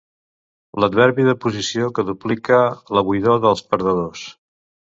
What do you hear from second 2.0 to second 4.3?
duplica la buidor dels perdedors.